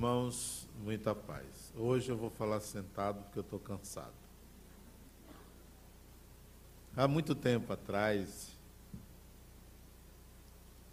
[0.00, 1.74] irmãos, muita paz.
[1.76, 4.14] Hoje eu vou falar sentado porque eu estou cansado.
[6.96, 8.50] Há muito tempo atrás,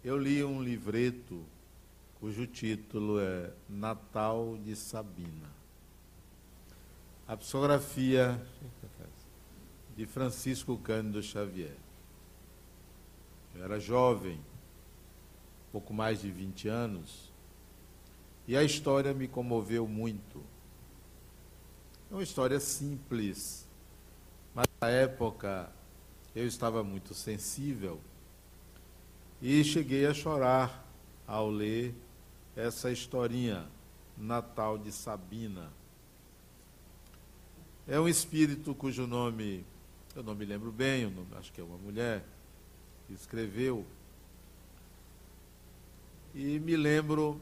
[0.04, 1.42] eu li um livreto
[2.20, 5.48] cujo título é Natal de Sabina.
[7.26, 8.38] A psicografia
[9.96, 11.78] de Francisco Cândido Xavier.
[13.54, 14.38] Eu era jovem,
[15.72, 17.27] pouco mais de 20 anos,
[18.48, 20.42] e a história me comoveu muito.
[22.10, 23.68] É uma história simples,
[24.54, 25.70] mas na época
[26.34, 28.00] eu estava muito sensível
[29.42, 30.88] e cheguei a chorar
[31.26, 31.94] ao ler
[32.56, 33.66] essa historinha,
[34.16, 35.70] Natal de Sabina.
[37.86, 39.62] É um espírito cujo nome,
[40.16, 42.24] eu não me lembro bem, nome, acho que é uma mulher,
[43.10, 43.84] escreveu.
[46.34, 47.38] E me lembro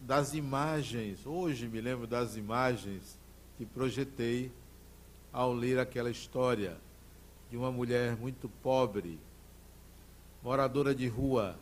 [0.00, 3.18] das imagens, hoje me lembro das imagens
[3.56, 4.52] que projetei
[5.32, 6.76] ao ler aquela história
[7.50, 9.18] de uma mulher muito pobre,
[10.42, 11.58] moradora de rua,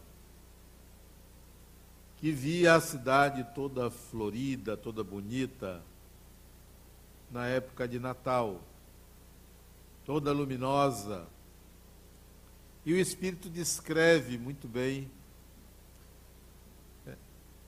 [2.19, 5.83] que via a cidade toda florida, toda bonita,
[7.31, 8.61] na época de Natal,
[10.05, 11.27] toda luminosa.
[12.85, 15.11] E o Espírito descreve muito bem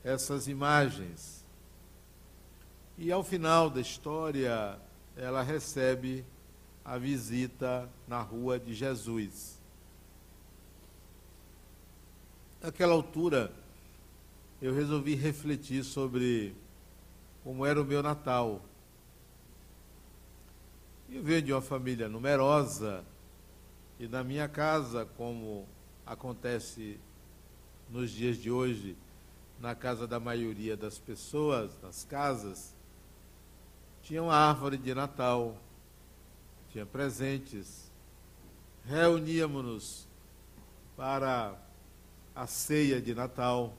[0.09, 1.45] essas imagens.
[2.97, 4.79] E ao final da história,
[5.15, 6.25] ela recebe
[6.83, 9.61] a visita na rua de Jesus.
[12.61, 13.53] Naquela altura,
[14.63, 16.57] eu resolvi refletir sobre
[17.45, 18.63] como era o meu Natal.
[21.11, 23.05] Eu venho de uma família numerosa
[24.01, 25.69] e na minha casa, como
[26.07, 26.99] acontece
[27.91, 28.97] nos dias de hoje,
[29.61, 32.75] na casa da maioria das pessoas, nas casas,
[34.03, 35.57] tinha uma árvore de Natal,
[36.71, 37.91] tinha presentes,
[38.85, 40.07] reuníamos-nos
[40.97, 41.59] para
[42.35, 43.75] a ceia de Natal.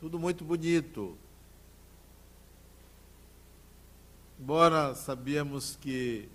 [0.00, 1.16] Tudo muito bonito.
[4.38, 6.28] Embora sabíamos que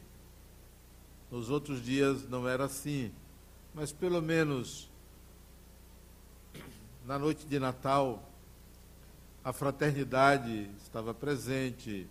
[1.31, 3.11] nos outros dias não era assim,
[3.73, 4.89] mas pelo menos
[7.05, 8.19] na noite de Natal,
[9.43, 12.07] a fraternidade estava presente,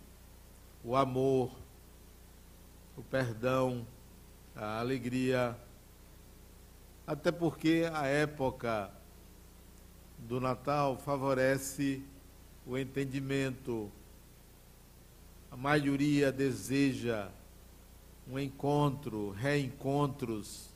[0.85, 1.51] o amor,
[2.95, 3.85] o perdão,
[4.55, 5.53] a alegria,
[7.05, 8.89] até porque a época
[10.17, 12.01] do Natal favorece
[12.65, 13.91] o entendimento.
[15.51, 17.27] A maioria deseja
[18.29, 20.69] um encontro, reencontros,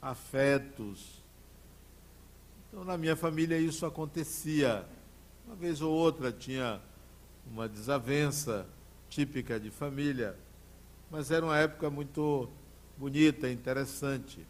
[0.00, 1.17] afetos,
[2.78, 4.86] então, na minha família, isso acontecia.
[5.44, 6.80] Uma vez ou outra tinha
[7.44, 8.68] uma desavença
[9.08, 10.38] típica de família,
[11.10, 12.48] mas era uma época muito
[12.96, 14.46] bonita, interessante.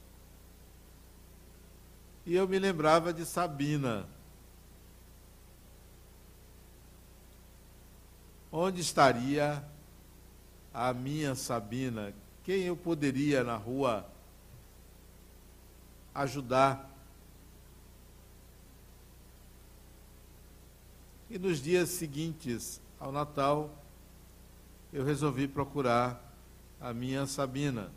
[2.26, 4.06] E eu me lembrava de Sabina.
[8.52, 9.64] Onde estaria
[10.74, 12.12] a minha Sabina?
[12.44, 14.06] Quem eu poderia na rua
[16.14, 16.97] ajudar?
[21.30, 23.70] E nos dias seguintes ao Natal,
[24.90, 26.34] eu resolvi procurar
[26.80, 27.92] a minha Sabina.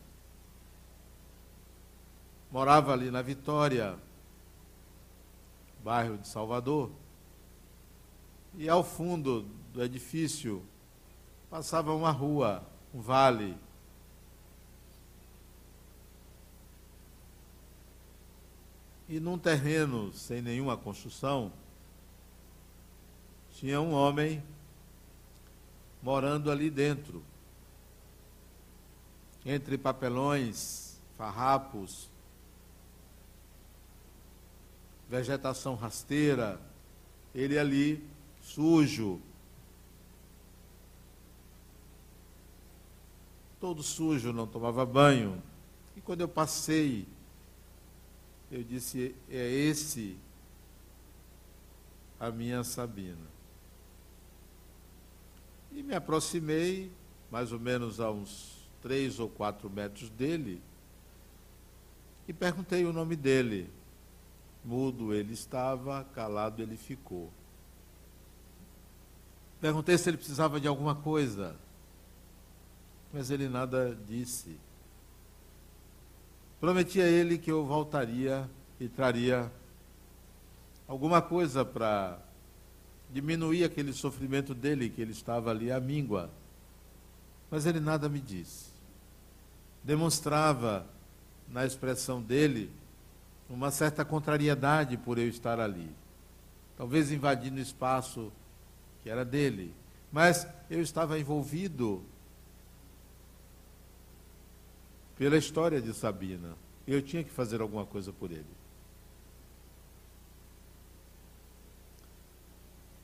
[2.52, 3.97] Morava ali na Vitória,
[5.81, 6.92] bairro de Salvador,
[8.58, 10.62] e ao fundo do edifício
[11.50, 12.62] passava uma rua,
[12.94, 13.58] um vale.
[19.08, 21.53] E num terreno sem nenhuma construção,
[23.62, 24.44] tinha um homem
[26.02, 27.24] morando ali dentro,
[29.46, 32.10] entre papelões, farrapos,
[35.08, 36.60] vegetação rasteira,
[37.36, 38.04] ele ali
[38.42, 39.22] sujo,
[43.60, 45.40] todo sujo, não tomava banho.
[45.96, 47.07] E quando eu passei,
[48.52, 50.18] eu disse: é esse
[52.19, 53.41] a minha Sabina.
[55.71, 56.91] E me aproximei,
[57.29, 60.62] mais ou menos a uns três ou quatro metros dele,
[62.27, 63.69] e perguntei o nome dele.
[64.63, 67.31] Mudo ele estava, calado ele ficou.
[69.59, 71.56] Perguntei se ele precisava de alguma coisa,
[73.13, 74.57] mas ele nada disse.
[76.59, 79.51] Prometi a ele que eu voltaria e traria
[80.88, 82.19] alguma coisa para
[83.13, 86.30] diminuir aquele sofrimento dele, que ele estava ali à míngua.
[87.50, 88.72] Mas ele nada me disse.
[89.84, 90.86] Demonstrava
[91.48, 92.72] na expressão dele
[93.50, 95.90] uma certa contrariedade por eu estar ali.
[96.78, 98.31] Talvez invadindo o espaço
[99.04, 99.74] que era dele.
[100.12, 102.04] Mas eu estava envolvido
[105.18, 106.56] pela história de Sabina.
[106.88, 108.61] Eu tinha que fazer alguma coisa por ele.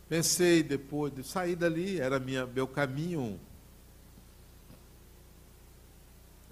[0.09, 3.39] Pensei depois de sair dali, era minha, meu caminho.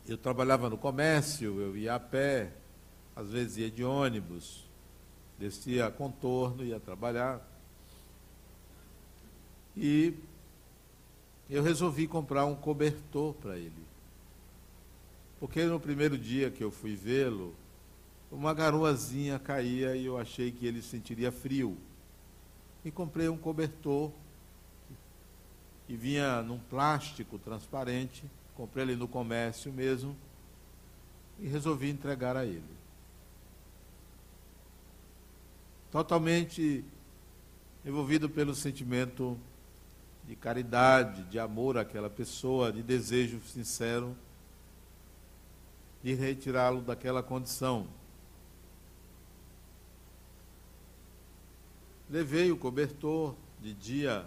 [0.07, 2.51] Eu trabalhava no comércio, eu ia a pé,
[3.15, 4.65] às vezes ia de ônibus,
[5.39, 7.41] descia contorno, ia trabalhar.
[9.75, 10.13] E
[11.49, 13.85] eu resolvi comprar um cobertor para ele.
[15.39, 17.55] Porque no primeiro dia que eu fui vê-lo,
[18.31, 21.77] uma garoazinha caía e eu achei que ele sentiria frio.
[22.85, 24.11] E comprei um cobertor
[25.85, 28.23] que vinha num plástico transparente,
[28.55, 30.15] comprei ele no comércio mesmo
[31.39, 32.63] e resolvi entregar a ele.
[35.91, 36.85] Totalmente
[37.83, 39.37] envolvido pelo sentimento
[40.27, 44.15] de caridade, de amor àquela pessoa, de desejo sincero
[46.05, 47.87] de retirá-lo daquela condição.
[52.15, 54.25] Levei o cobertor de dia,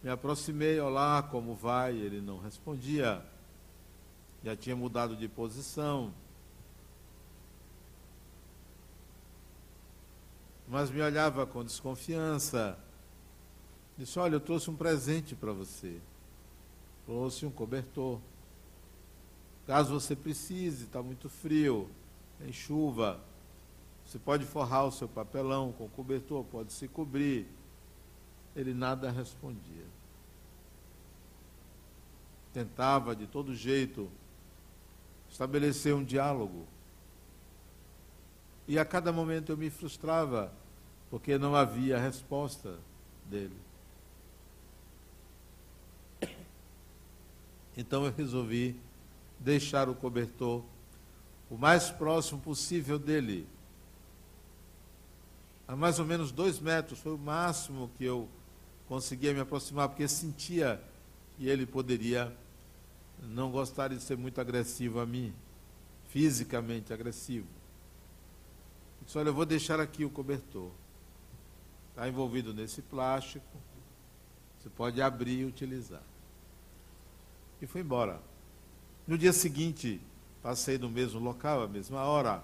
[0.00, 1.96] me aproximei, olá, como vai?
[1.96, 3.26] Ele não respondia,
[4.44, 6.14] já tinha mudado de posição.
[10.68, 12.78] Mas me olhava com desconfiança.
[13.98, 16.00] Disse: Olha, eu trouxe um presente para você.
[17.04, 18.20] Trouxe um cobertor.
[19.66, 21.90] Caso você precise, está muito frio,
[22.38, 23.20] tem chuva,
[24.12, 27.46] você pode forrar o seu papelão com cobertor, pode se cobrir.
[28.54, 29.86] Ele nada respondia.
[32.52, 34.10] Tentava de todo jeito
[35.30, 36.66] estabelecer um diálogo.
[38.68, 40.52] E a cada momento eu me frustrava,
[41.08, 42.78] porque não havia resposta
[43.30, 43.56] dele.
[47.74, 48.78] Então eu resolvi
[49.40, 50.62] deixar o cobertor
[51.48, 53.48] o mais próximo possível dele.
[55.66, 58.28] A mais ou menos dois metros, foi o máximo que eu
[58.86, 60.82] conseguia me aproximar, porque sentia
[61.36, 62.34] que ele poderia
[63.22, 65.32] não gostar de ser muito agressivo a mim,
[66.08, 67.46] fisicamente agressivo.
[69.00, 70.70] Eu disse, olha, eu vou deixar aqui o cobertor.
[71.90, 73.44] Está envolvido nesse plástico,
[74.58, 76.02] você pode abrir e utilizar.
[77.60, 78.20] E foi embora.
[79.06, 80.00] No dia seguinte,
[80.42, 82.42] passei no mesmo local, a mesma hora.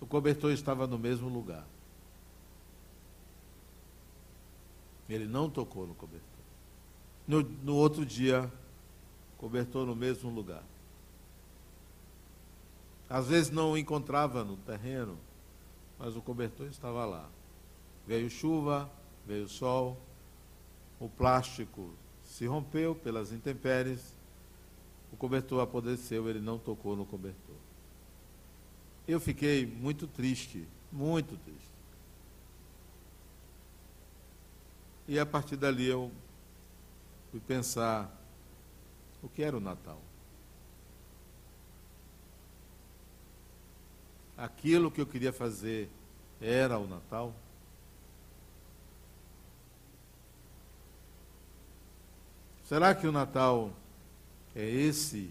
[0.00, 1.66] O cobertor estava no mesmo lugar.
[5.08, 6.28] Ele não tocou no cobertor.
[7.26, 8.50] No, no outro dia,
[9.38, 10.62] cobertor no mesmo lugar.
[13.08, 15.18] Às vezes não o encontrava no terreno,
[15.98, 17.28] mas o cobertor estava lá.
[18.06, 18.90] Veio chuva,
[19.26, 19.98] veio sol,
[20.98, 21.90] o plástico
[22.24, 24.14] se rompeu pelas intempéries,
[25.12, 27.43] o cobertor apodreceu, ele não tocou no cobertor.
[29.06, 31.74] Eu fiquei muito triste, muito triste.
[35.06, 36.10] E a partir dali eu
[37.30, 38.10] fui pensar
[39.22, 40.00] o que era o Natal.
[44.36, 45.90] Aquilo que eu queria fazer
[46.40, 47.34] era o Natal?
[52.64, 53.70] Será que o Natal
[54.56, 55.30] é esse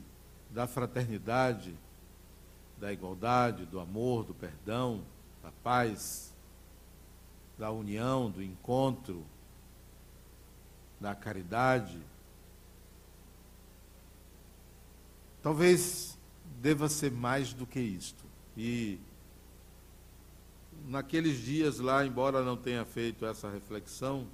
[0.52, 1.76] da fraternidade,
[2.84, 5.06] da igualdade, do amor, do perdão,
[5.42, 6.34] da paz,
[7.58, 9.24] da união, do encontro,
[11.00, 11.98] da caridade.
[15.42, 16.18] Talvez
[16.62, 18.26] deva ser mais do que isto.
[18.58, 19.00] E
[20.86, 24.28] naqueles dias lá, embora não tenha feito essa reflexão,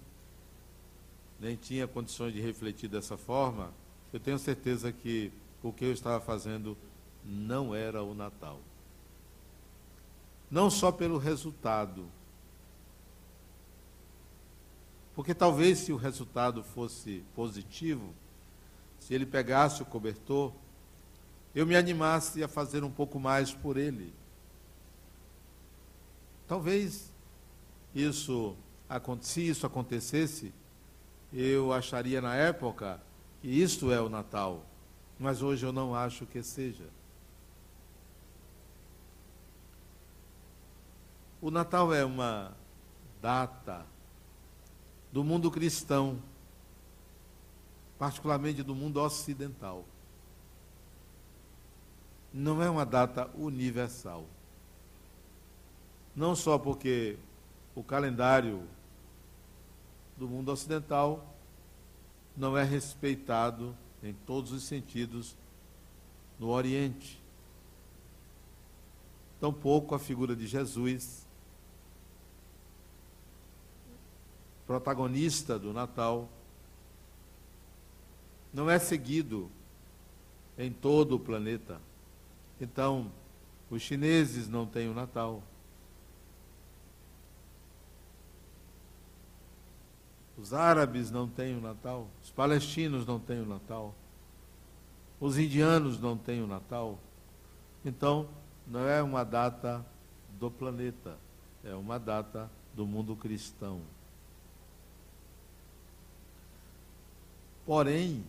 [1.40, 3.72] nem tinha condições de refletir dessa forma,
[4.12, 6.76] eu tenho certeza que o que eu estava fazendo
[7.24, 8.60] não era o Natal.
[10.50, 12.06] Não só pelo resultado.
[15.14, 18.14] Porque talvez se o resultado fosse positivo,
[19.00, 20.54] se ele pegasse o cobertor,
[21.54, 24.14] eu me animasse a fazer um pouco mais por ele.
[26.48, 27.12] Talvez
[27.94, 28.56] isso,
[29.22, 30.54] se isso acontecesse,
[31.32, 33.00] eu acharia na época
[33.42, 34.66] que isto é o Natal,
[35.20, 36.86] mas hoje eu não acho que seja.
[41.42, 42.52] O Natal é uma
[43.22, 43.86] data
[45.12, 46.22] do mundo cristão,
[47.98, 49.86] particularmente do mundo ocidental.
[52.34, 54.26] Não é uma data universal.
[56.14, 57.18] Não só porque
[57.74, 58.64] o calendário
[60.18, 61.26] do mundo ocidental
[62.36, 65.38] não é respeitado em todos os sentidos
[66.38, 67.18] no Oriente.
[69.40, 71.29] Tampouco a figura de Jesus,
[74.70, 76.30] protagonista do Natal,
[78.54, 79.50] não é seguido
[80.56, 81.82] em todo o planeta.
[82.62, 83.12] Então,
[83.68, 85.42] os chineses não têm o Natal.
[90.38, 92.08] Os árabes não têm o Natal.
[92.22, 93.96] Os palestinos não têm o Natal.
[95.20, 97.00] Os indianos não têm o Natal.
[97.84, 98.30] Então,
[98.68, 99.84] não é uma data
[100.40, 101.18] do planeta,
[101.64, 103.82] é uma data do mundo cristão.
[107.70, 108.26] Porém,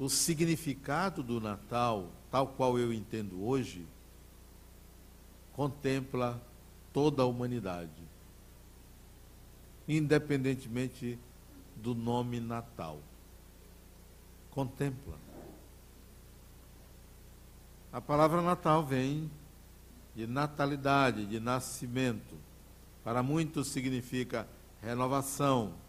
[0.00, 3.86] o significado do Natal, tal qual eu entendo hoje,
[5.52, 6.42] contempla
[6.92, 8.02] toda a humanidade,
[9.86, 11.16] independentemente
[11.76, 12.98] do nome Natal.
[14.50, 15.14] Contempla.
[17.92, 19.30] A palavra Natal vem
[20.16, 22.34] de natalidade, de nascimento.
[23.04, 24.48] Para muitos significa
[24.82, 25.83] renovação.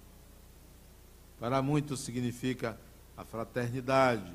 [1.46, 2.76] Para muitos significa
[3.16, 4.34] a fraternidade.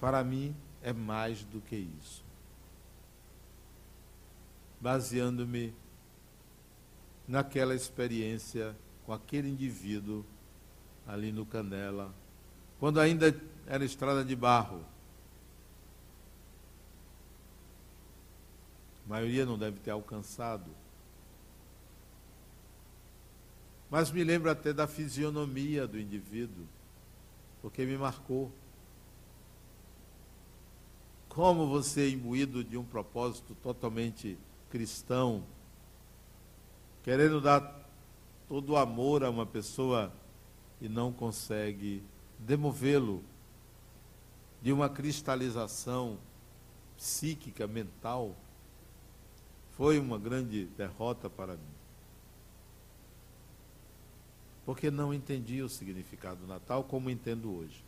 [0.00, 2.24] Para mim é mais do que isso.
[4.80, 5.74] Baseando-me
[7.28, 8.74] naquela experiência
[9.04, 10.24] com aquele indivíduo
[11.06, 12.14] ali no Canela,
[12.78, 14.82] quando ainda era estrada de barro.
[19.04, 20.70] A maioria não deve ter alcançado.
[23.90, 26.64] Mas me lembro até da fisionomia do indivíduo,
[27.60, 28.52] porque me marcou.
[31.28, 34.38] Como você, imbuído de um propósito totalmente
[34.70, 35.42] cristão,
[37.02, 37.88] querendo dar
[38.48, 40.12] todo o amor a uma pessoa
[40.80, 42.02] e não consegue
[42.38, 43.24] demovê-lo
[44.62, 46.18] de uma cristalização
[46.96, 48.36] psíquica, mental,
[49.70, 51.79] foi uma grande derrota para mim
[54.70, 57.84] porque não entendia o significado do Natal como entendo hoje.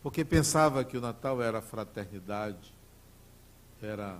[0.00, 2.72] Porque pensava que o Natal era fraternidade,
[3.82, 4.16] era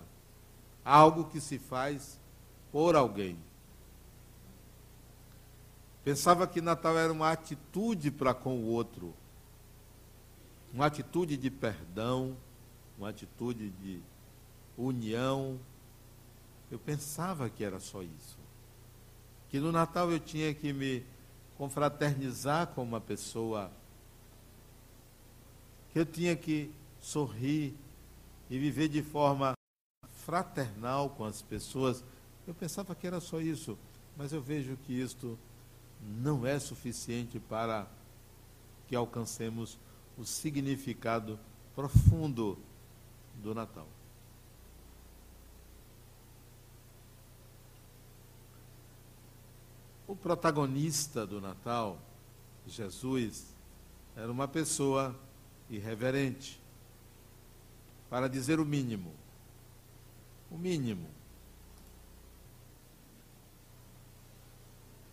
[0.84, 2.18] algo que se faz
[2.72, 3.38] por alguém.
[6.02, 9.14] Pensava que Natal era uma atitude para com o outro,
[10.74, 12.36] uma atitude de perdão,
[12.98, 14.02] uma atitude de
[14.76, 15.60] união.
[16.72, 18.36] Eu pensava que era só isso.
[19.48, 21.06] Que no Natal eu tinha que me
[21.56, 23.70] confraternizar com uma pessoa,
[25.92, 26.70] que eu tinha que
[27.00, 27.74] sorrir
[28.50, 29.54] e viver de forma
[30.10, 32.04] fraternal com as pessoas.
[32.46, 33.78] Eu pensava que era só isso,
[34.16, 35.38] mas eu vejo que isto
[36.00, 37.86] não é suficiente para
[38.86, 39.78] que alcancemos
[40.16, 41.38] o significado
[41.74, 42.58] profundo
[43.42, 43.86] do Natal.
[50.06, 51.98] O protagonista do Natal,
[52.66, 53.46] Jesus,
[54.16, 55.14] era uma pessoa
[55.68, 56.60] irreverente,
[58.08, 59.12] para dizer o mínimo.
[60.50, 61.08] O mínimo.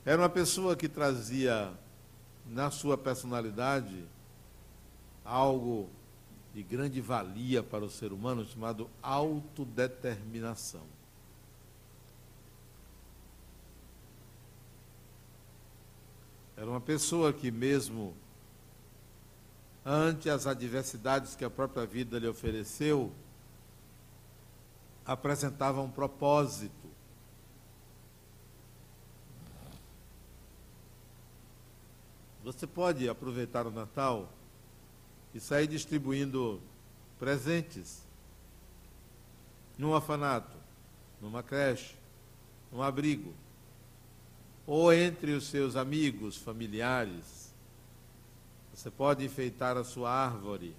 [0.06, 1.74] Era uma pessoa que trazia
[2.46, 4.04] na sua personalidade
[5.24, 5.90] algo
[6.54, 10.84] de grande valia para o ser humano chamado autodeterminação.
[16.63, 18.15] Era uma pessoa que, mesmo
[19.86, 23.12] ante as adversidades que a própria vida lhe ofereceu,
[25.05, 26.88] apresentava um propósito.
[32.46, 34.32] Você pode aproveitar o Natal
[35.36, 36.62] e sair distribuindo
[37.20, 38.03] presentes
[39.77, 40.55] num orfanato,
[41.20, 41.98] numa creche,
[42.72, 43.34] num abrigo
[44.65, 47.53] ou entre os seus amigos, familiares.
[48.74, 50.75] Você pode enfeitar a sua árvore.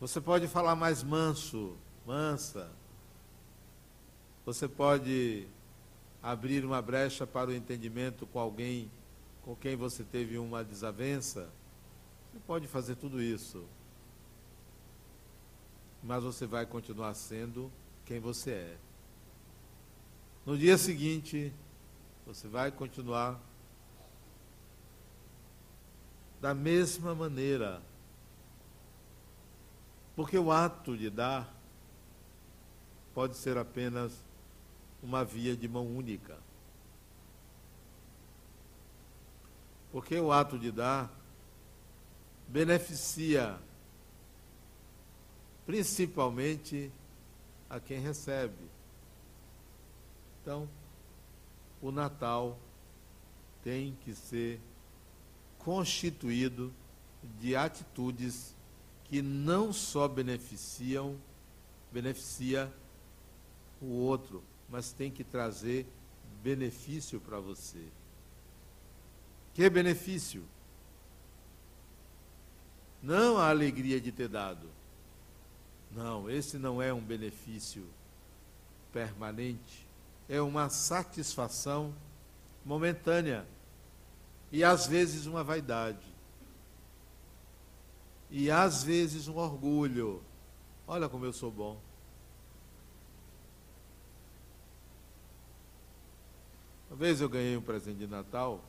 [0.00, 2.68] Você pode falar mais manso, mansa.
[4.44, 5.46] Você pode
[6.22, 8.90] abrir uma brecha para o entendimento com alguém
[9.42, 11.48] com quem você teve uma desavença.
[12.32, 13.64] Você pode fazer tudo isso.
[16.02, 17.70] mas você vai continuar sendo
[18.04, 18.76] quem você é.
[20.44, 21.52] No dia seguinte,
[22.26, 23.40] você vai continuar
[26.40, 27.80] da mesma maneira.
[30.16, 31.54] Porque o ato de dar
[33.14, 34.12] pode ser apenas
[35.00, 36.36] uma via de mão única.
[39.92, 41.08] Porque o ato de dar
[42.48, 43.58] beneficia
[45.64, 46.90] principalmente
[47.70, 48.71] a quem recebe.
[50.42, 50.68] Então,
[51.80, 52.58] o Natal
[53.62, 54.60] tem que ser
[55.58, 56.72] constituído
[57.40, 58.54] de atitudes
[59.04, 61.16] que não só beneficiam,
[61.92, 62.72] beneficia
[63.80, 65.86] o outro, mas tem que trazer
[66.42, 67.84] benefício para você.
[69.54, 70.42] Que benefício?
[73.00, 74.68] Não a alegria de ter dado.
[75.90, 77.86] Não, esse não é um benefício
[78.92, 79.81] permanente.
[80.32, 81.94] É uma satisfação
[82.64, 83.46] momentânea.
[84.50, 86.06] E às vezes uma vaidade.
[88.30, 90.22] E às vezes um orgulho.
[90.88, 91.78] Olha como eu sou bom.
[96.88, 98.64] Uma vez eu ganhei um presente de Natal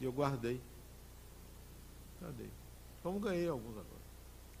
[0.00, 0.60] e eu guardei.
[2.20, 2.50] Guardei.
[3.04, 4.02] Como ganhei alguns agora.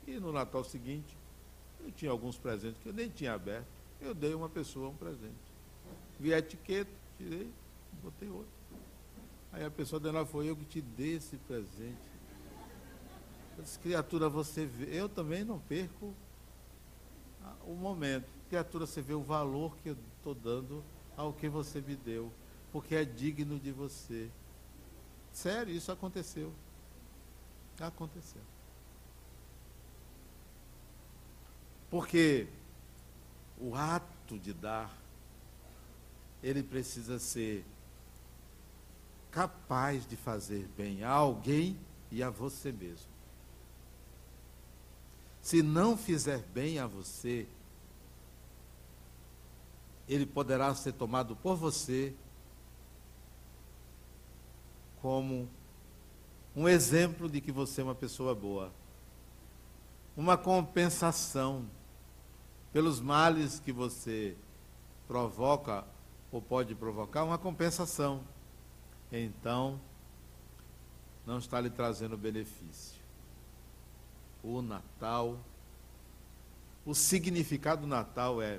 [0.06, 1.18] E no Natal seguinte,
[1.80, 3.66] eu tinha alguns presentes que eu nem tinha aberto.
[4.00, 5.51] Eu dei uma pessoa um presente.
[6.18, 7.50] Vi a etiqueta, tirei,
[8.02, 8.52] botei outro.
[9.52, 12.12] Aí a pessoa dela foi eu que te dei esse presente.
[13.56, 14.98] Eu disse, criatura, você vê.
[14.98, 16.14] Eu também não perco
[17.66, 18.26] o momento.
[18.48, 20.82] Criatura, você vê o valor que eu estou dando
[21.16, 22.32] ao que você me deu
[22.72, 24.30] porque é digno de você.
[25.30, 26.52] Sério, isso aconteceu.
[27.78, 28.40] Aconteceu.
[31.90, 32.48] Porque
[33.60, 34.90] o ato de dar,
[36.42, 37.64] ele precisa ser
[39.30, 41.78] capaz de fazer bem a alguém
[42.10, 43.10] e a você mesmo.
[45.40, 47.46] Se não fizer bem a você,
[50.08, 52.14] ele poderá ser tomado por você
[55.00, 55.48] como
[56.54, 58.72] um exemplo de que você é uma pessoa boa.
[60.16, 61.64] Uma compensação
[62.72, 64.36] pelos males que você
[65.08, 65.84] provoca
[66.32, 68.22] ou pode provocar, uma compensação.
[69.12, 69.78] Então,
[71.26, 73.00] não está lhe trazendo benefício.
[74.42, 75.38] O Natal,
[76.84, 78.58] o significado do Natal é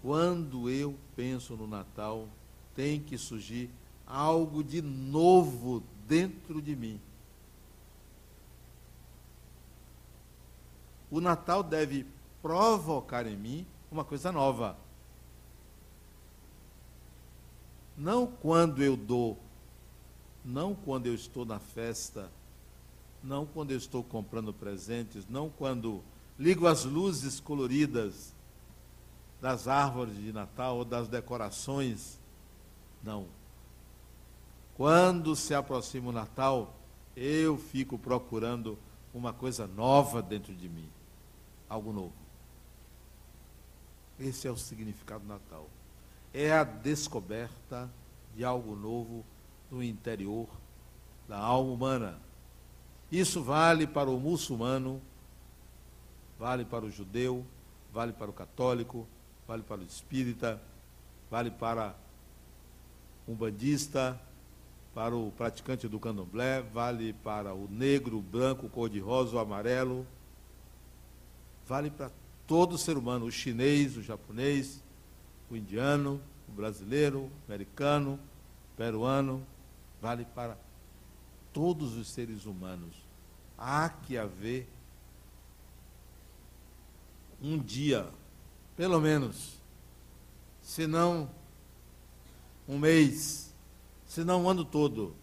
[0.00, 2.28] quando eu penso no Natal,
[2.76, 3.68] tem que surgir
[4.06, 7.00] algo de novo dentro de mim.
[11.10, 12.06] O Natal deve
[12.40, 14.76] provocar em mim uma coisa nova.
[17.98, 19.36] Não quando eu dou,
[20.44, 22.30] não quando eu estou na festa,
[23.22, 26.00] não quando eu estou comprando presentes, não quando
[26.38, 28.32] ligo as luzes coloridas
[29.40, 32.20] das árvores de Natal ou das decorações
[33.02, 33.26] não.
[34.76, 36.74] Quando se aproxima o Natal,
[37.16, 38.78] eu fico procurando
[39.12, 40.88] uma coisa nova dentro de mim.
[41.68, 42.12] Algo novo.
[44.20, 45.68] Esse é o significado do Natal.
[46.40, 47.90] É a descoberta
[48.36, 49.24] de algo novo
[49.68, 50.46] no interior
[51.28, 52.18] da alma humana.
[53.10, 55.02] Isso vale para o muçulmano,
[56.38, 57.44] vale para o judeu,
[57.92, 59.04] vale para o católico,
[59.48, 60.62] vale para o espírita,
[61.28, 61.96] vale para
[63.26, 64.16] umbandista,
[64.94, 70.06] para o praticante do candomblé, vale para o negro, branco, cor-de-rosa, amarelo,
[71.66, 72.12] vale para
[72.46, 74.80] todo ser humano, o chinês, o japonês,
[75.50, 78.18] o indiano, o brasileiro, o americano,
[78.72, 79.44] o peruano,
[80.00, 80.56] vale para
[81.52, 82.94] todos os seres humanos.
[83.56, 84.68] Há que haver
[87.42, 88.08] um dia,
[88.76, 89.58] pelo menos,
[90.62, 91.30] se não
[92.68, 93.52] um mês,
[94.06, 95.14] se não um ano todo,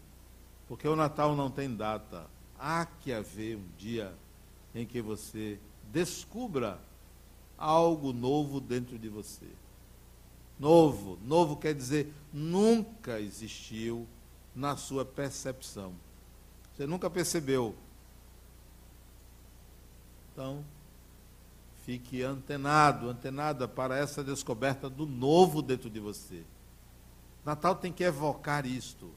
[0.67, 2.27] porque o Natal não tem data.
[2.57, 4.13] Há que haver um dia
[4.73, 5.59] em que você
[5.91, 6.79] descubra
[7.57, 9.47] algo novo dentro de você.
[10.57, 14.07] Novo, novo quer dizer nunca existiu
[14.55, 15.93] na sua percepção.
[16.73, 17.75] Você nunca percebeu.
[20.31, 20.63] Então,
[21.85, 26.43] fique antenado, antenada para essa descoberta do novo dentro de você.
[27.45, 29.11] Natal tem que evocar isto.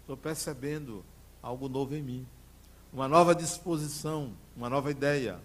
[0.00, 1.04] Estou percebendo
[1.42, 2.26] algo novo em mim.
[2.92, 5.40] uma nova disposição, uma nova ideia,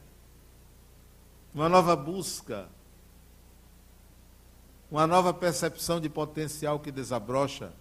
[1.54, 2.68] uma nova busca,
[4.90, 7.72] uma nova percepção de potencial que desabrocha.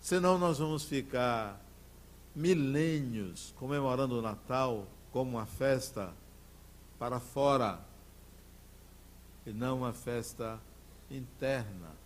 [0.00, 1.60] Senão nós vamos ficar
[2.34, 6.12] milênios comemorando o Natal como uma festa
[6.98, 7.80] para fora
[9.46, 10.60] e não uma festa
[11.10, 11.96] interna.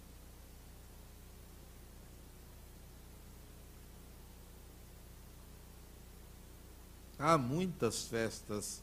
[7.19, 8.83] Há muitas festas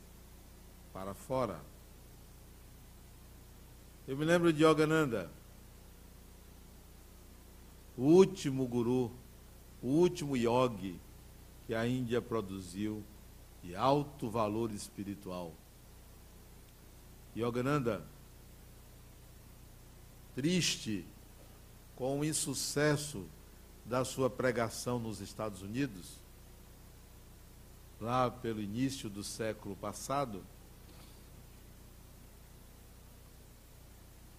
[0.93, 1.59] para fora.
[4.09, 5.29] Eu me lembro de Yogananda,
[7.95, 9.11] o último guru,
[9.83, 10.99] o último yogi
[11.67, 13.03] que a Índia produziu
[13.61, 15.53] de alto valor espiritual.
[17.37, 18.03] Yogananda,
[20.33, 21.05] triste
[21.95, 23.27] com o insucesso
[23.85, 26.15] da sua pregação nos Estados Unidos,
[28.01, 30.43] lá pelo início do século passado,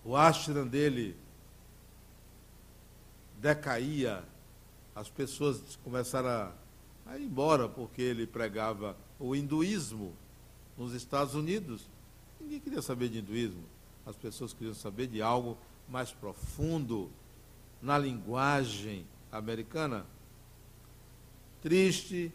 [0.04, 1.16] o ashram dele
[3.38, 4.22] decaía,
[4.94, 6.52] as pessoas começaram
[7.06, 10.14] a, ir embora porque ele pregava o hinduísmo
[10.76, 11.88] nos Estados Unidos.
[12.40, 13.64] Ninguém queria saber de hinduísmo,
[14.06, 15.56] as pessoas queriam saber de algo
[15.88, 17.10] mais profundo
[17.82, 20.06] na linguagem americana.
[21.62, 22.32] Triste,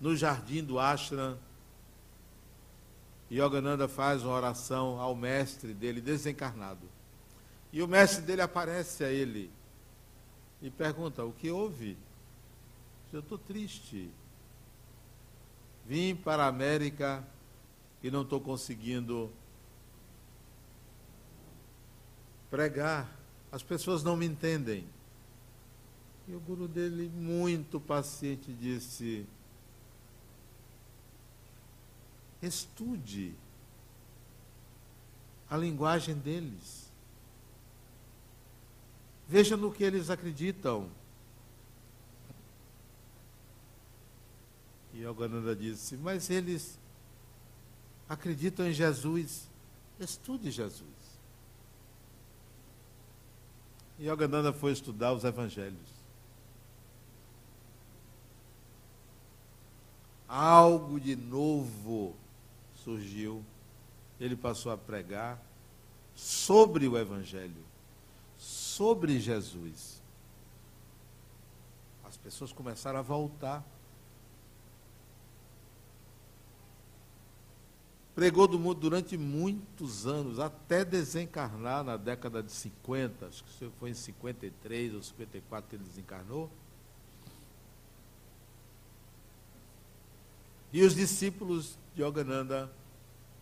[0.00, 1.38] no jardim do ashram,
[3.30, 6.97] Yogananda faz uma oração ao mestre dele desencarnado.
[7.72, 9.50] E o mestre dele aparece a ele
[10.62, 11.96] e pergunta: O que houve?
[13.12, 14.10] Eu estou triste.
[15.86, 17.24] Vim para a América
[18.02, 19.30] e não estou conseguindo
[22.50, 23.10] pregar.
[23.50, 24.86] As pessoas não me entendem.
[26.26, 29.26] E o guru dele, muito paciente, disse:
[32.42, 33.34] Estude
[35.48, 36.87] a linguagem deles.
[39.28, 40.90] Veja no que eles acreditam.
[44.94, 46.78] E Yogananda disse: Mas eles
[48.08, 49.46] acreditam em Jesus.
[50.00, 50.88] Estude Jesus.
[53.98, 55.98] E Yogananda foi estudar os evangelhos.
[60.28, 62.14] Algo de novo
[62.84, 63.42] surgiu,
[64.20, 65.42] ele passou a pregar
[66.14, 67.64] sobre o Evangelho,
[68.78, 70.00] sobre Jesus.
[72.04, 73.66] As pessoas começaram a voltar.
[78.14, 83.90] Pregou do mundo durante muitos anos, até desencarnar na década de 50, acho que foi
[83.90, 86.48] em 53 ou 54 que ele desencarnou.
[90.72, 92.70] E os discípulos de Yogananda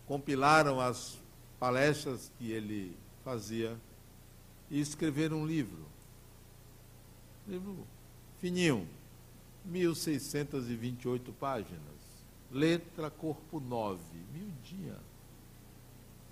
[0.07, 1.15] compilaram as
[1.59, 3.77] palestras que ele fazia
[4.69, 5.85] e escreveram um livro.
[7.47, 7.87] Livro
[8.39, 8.87] fininho,
[9.65, 11.81] 1628 páginas.
[12.51, 13.99] Letra corpo 9,
[14.33, 14.97] miudinha.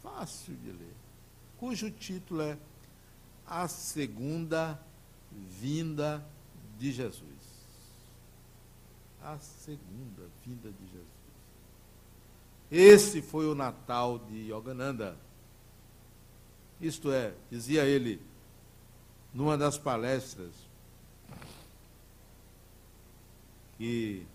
[0.02, 0.93] Fácil de ler.
[1.58, 2.58] Cujo título é
[3.45, 4.80] A Segunda
[5.32, 6.26] Vinda
[6.78, 7.24] de Jesus.
[9.21, 11.15] A Segunda Vinda de Jesus.
[12.71, 15.17] Esse foi o Natal de Yogananda.
[16.79, 18.21] Isto é, dizia ele
[19.33, 20.51] numa das palestras,
[23.77, 24.25] que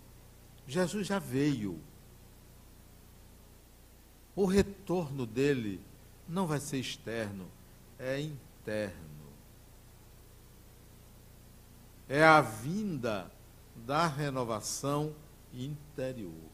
[0.67, 1.79] Jesus já veio.
[4.35, 5.81] O retorno dele
[6.27, 7.47] não vai ser externo,
[7.97, 8.95] é interno.
[12.07, 13.31] É a vinda
[13.75, 15.15] da renovação
[15.53, 16.51] interior.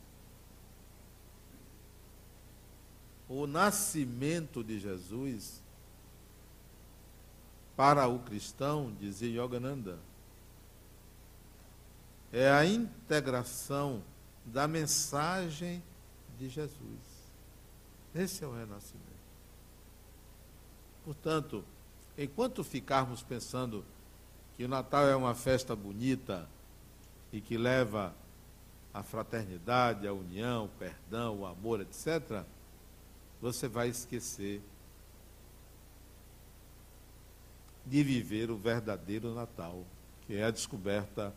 [3.30, 5.62] o nascimento de Jesus
[7.78, 10.00] para o cristão, dizia Yogananda,
[12.34, 14.02] é a integração
[14.44, 15.84] da mensagem
[16.40, 17.00] de Jesus.
[18.16, 19.06] Esse é o renascimento.
[21.06, 21.63] Portanto,
[22.18, 23.86] enquanto ficarmos pensando
[24.58, 26.50] que o Natal é uma festa bonita
[27.32, 28.13] e que leva
[28.92, 32.44] a fraternidade, a união, perdão, o amor, etc.,
[33.40, 34.63] você vai esquecer
[37.89, 39.86] de viver o verdadeiro Natal,
[40.26, 41.34] que é a descoberta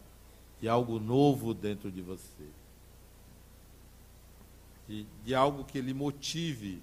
[0.60, 2.48] de algo novo dentro de você.
[4.88, 6.82] De, de algo que lhe motive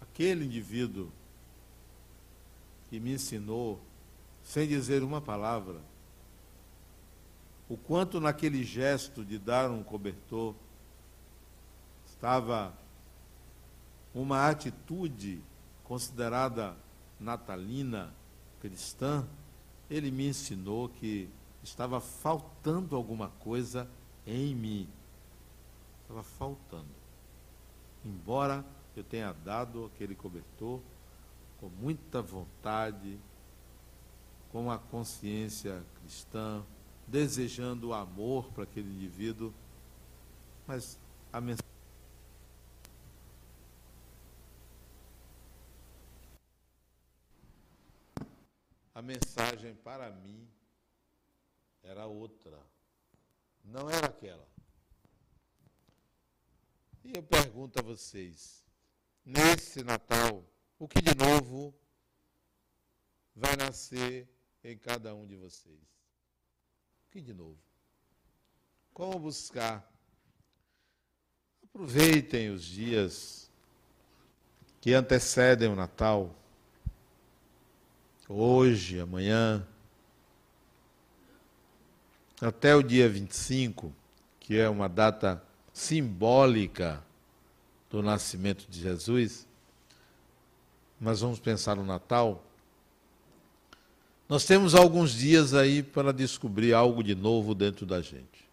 [0.00, 1.10] aquele indivíduo
[2.88, 3.80] que me ensinou,
[4.44, 5.80] sem dizer uma palavra,
[7.68, 10.54] o quanto naquele gesto de dar um cobertor
[12.06, 12.72] estava
[14.14, 15.42] uma atitude
[15.82, 16.76] considerada
[17.18, 18.14] natalina,
[18.60, 19.26] cristã,
[19.90, 21.28] ele me ensinou que
[21.62, 23.88] estava faltando alguma coisa
[24.26, 24.88] em mim.
[26.02, 26.86] Estava faltando.
[28.04, 28.64] Embora
[28.96, 30.80] eu tenha dado aquele cobertor
[31.60, 33.18] com muita vontade,
[34.52, 36.62] com a consciência cristã,
[37.06, 39.52] desejando o amor para aquele indivíduo,
[40.66, 40.98] mas
[41.32, 41.73] a mensagem
[49.04, 50.48] mensagem para mim
[51.82, 52.58] era outra.
[53.62, 54.48] Não era aquela.
[57.04, 58.64] E eu pergunto a vocês,
[59.24, 60.44] nesse Natal,
[60.78, 61.74] o que de novo
[63.36, 64.28] vai nascer
[64.62, 65.82] em cada um de vocês?
[67.06, 67.58] O que de novo?
[68.92, 69.92] Como buscar?
[71.62, 73.50] Aproveitem os dias
[74.80, 76.34] que antecedem o Natal,
[78.28, 79.66] hoje, amanhã,
[82.40, 83.92] até o dia 25,
[84.40, 87.02] que é uma data simbólica
[87.90, 89.46] do nascimento de Jesus,
[91.00, 92.42] nós vamos pensar no Natal.
[94.28, 98.48] Nós temos alguns dias aí para descobrir algo de novo dentro da gente.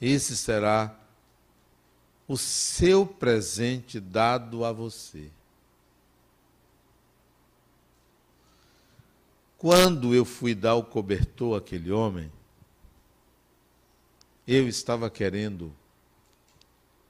[0.00, 0.94] Esse será
[2.28, 5.30] o seu presente dado a você.
[9.58, 12.30] Quando eu fui dar o cobertor àquele homem,
[14.46, 15.74] eu estava querendo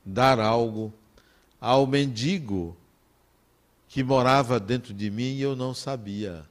[0.04, 0.92] dar algo
[1.60, 2.76] ao mendigo
[3.88, 6.48] que morava dentro de mim e eu não sabia.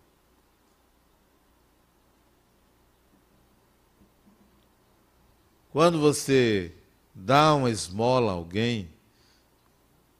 [5.71, 6.73] Quando você
[7.13, 8.89] dá uma esmola a alguém,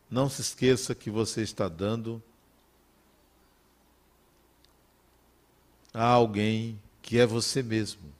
[0.09, 2.21] não se esqueça que você está dando
[5.95, 8.15] a alguém que é você mesmo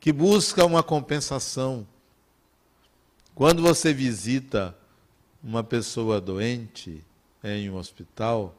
[0.00, 1.86] que busca uma compensação.
[3.34, 4.76] Quando você visita
[5.42, 7.04] uma pessoa doente
[7.42, 8.54] em um hospital,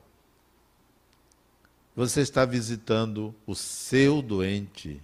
[1.96, 5.02] você está visitando o seu doente.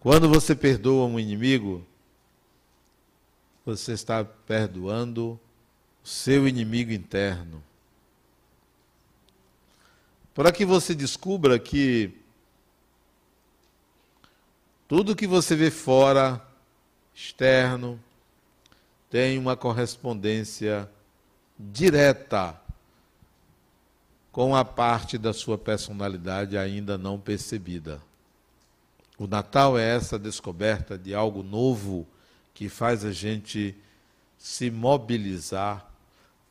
[0.00, 1.86] Quando você perdoa um inimigo,
[3.64, 5.40] você está perdoando
[6.04, 7.62] o seu inimigo interno.
[10.34, 12.10] Para que você descubra que
[14.88, 16.40] tudo que você vê fora,
[17.14, 18.00] externo,
[19.10, 20.88] tem uma correspondência
[21.58, 22.58] direta
[24.30, 28.00] com a parte da sua personalidade ainda não percebida.
[29.18, 32.06] O Natal é essa descoberta de algo novo
[32.54, 33.76] que faz a gente
[34.38, 35.86] se mobilizar,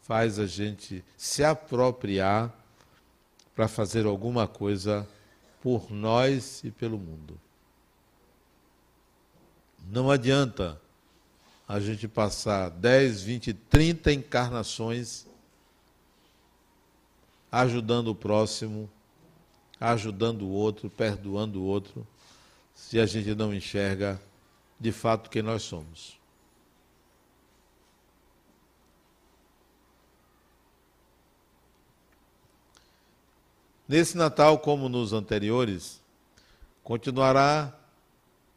[0.04, 2.61] faz a gente se apropriar
[3.56, 5.08] para fazer alguma coisa
[5.62, 7.40] por nós e pelo mundo.
[9.90, 10.80] Não adianta
[11.68, 15.26] a gente passar 10, 20, 30 encarnações
[17.52, 18.90] ajudando o próximo,
[19.80, 22.08] ajudando o outro, perdoando o outro,
[22.74, 24.22] se a gente não enxerga
[24.80, 26.21] de fato quem nós somos.
[33.92, 36.00] Nesse Natal, como nos anteriores,
[36.82, 37.78] continuará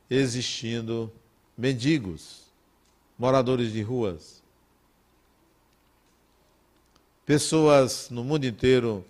[0.09, 1.13] existindo
[1.59, 2.45] mendigos,
[3.19, 4.41] moradores de ruas,
[7.27, 9.05] pessoas no mundo inteiro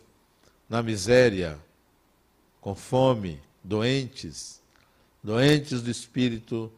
[0.66, 1.58] na miséria,
[2.58, 4.62] com fome, doentes,
[5.22, 6.72] doentes do espírito,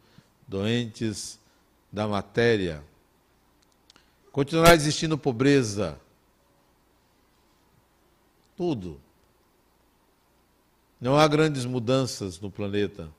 [0.45, 1.39] doentes
[1.89, 2.83] da matéria.
[4.29, 5.97] Continuará existindo pobreza.
[8.57, 9.06] Tudo.
[10.99, 13.09] Não há grandes mudanças no planeta.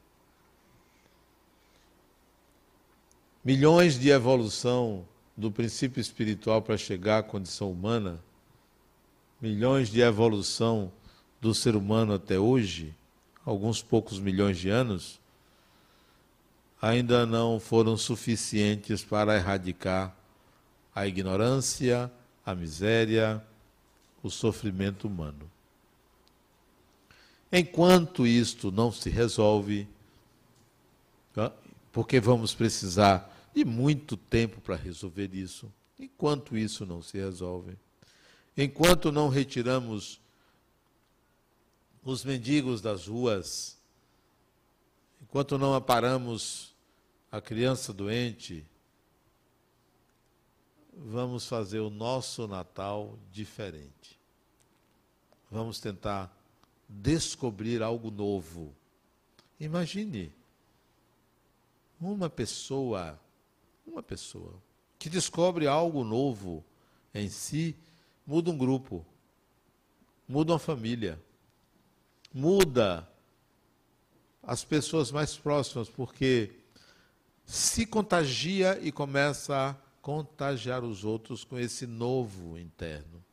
[3.49, 8.21] milhões de evolução do princípio espiritual para chegar à condição humana,
[9.41, 10.93] milhões de evolução
[11.41, 12.95] do ser humano até hoje,
[13.47, 15.19] alguns poucos milhões de anos,
[16.79, 20.15] ainda não foram suficientes para erradicar
[20.95, 22.13] a ignorância,
[22.45, 23.43] a miséria,
[24.23, 25.51] o sofrimento humano.
[27.51, 29.89] Enquanto isto não se resolve,
[31.93, 35.73] porque vamos precisar de muito tempo para resolver isso.
[35.99, 37.77] Enquanto isso não se resolve,
[38.57, 40.21] enquanto não retiramos
[42.05, 43.77] os mendigos das ruas,
[45.21, 46.73] enquanto não aparamos
[47.33, 48.65] a criança doente,
[50.93, 54.19] vamos fazer o nosso Natal diferente.
[55.51, 56.38] Vamos tentar
[56.89, 58.75] descobrir algo novo.
[59.61, 60.33] Imagine
[62.01, 63.21] uma pessoa,
[63.87, 64.55] uma pessoa
[64.99, 66.65] que descobre algo novo
[67.15, 67.77] em si,
[68.27, 69.05] muda um grupo,
[70.29, 71.21] muda uma família
[72.33, 73.09] muda
[74.43, 76.53] as pessoas mais próximas, porque
[77.45, 83.25] se contagia e começa a contagiar os outros com esse novo interno.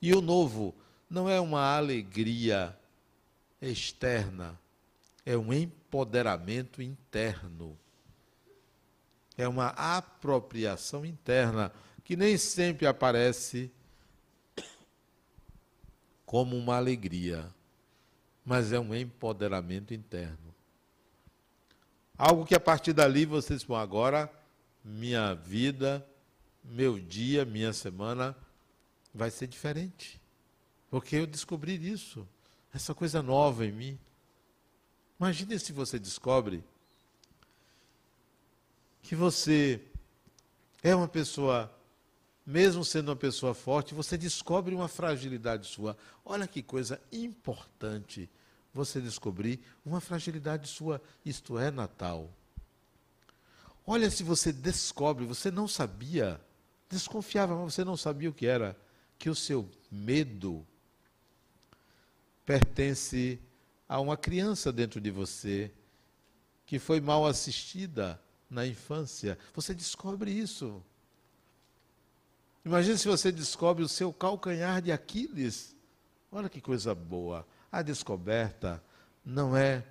[0.00, 0.74] E o novo
[1.08, 2.76] não é uma alegria
[3.70, 4.58] externa,
[5.24, 7.78] é um empoderamento interno.
[9.36, 11.72] É uma apropriação interna
[12.04, 13.70] que nem sempre aparece
[16.26, 17.52] como uma alegria
[18.44, 20.54] mas é um empoderamento interno.
[22.16, 24.30] Algo que a partir dali vocês vão agora,
[24.84, 26.06] minha vida,
[26.64, 28.36] meu dia, minha semana
[29.14, 30.20] vai ser diferente.
[30.90, 32.28] Porque eu descobri isso,
[32.72, 33.98] essa coisa nova em mim.
[35.18, 36.64] Imagine se você descobre
[39.02, 39.80] que você
[40.82, 41.70] é uma pessoa
[42.44, 45.96] mesmo sendo uma pessoa forte, você descobre uma fragilidade sua.
[46.24, 48.28] Olha que coisa importante
[48.74, 51.00] você descobrir uma fragilidade sua.
[51.24, 52.28] Isto é Natal.
[53.86, 56.40] Olha se você descobre, você não sabia,
[56.88, 58.76] desconfiava, mas você não sabia o que era,
[59.18, 60.66] que o seu medo
[62.44, 63.38] pertence
[63.88, 65.70] a uma criança dentro de você
[66.66, 69.38] que foi mal assistida na infância.
[69.54, 70.82] Você descobre isso.
[72.64, 75.76] Imagine se você descobre o seu calcanhar de Aquiles.
[76.30, 77.46] Olha que coisa boa.
[77.70, 78.82] A descoberta
[79.24, 79.84] não é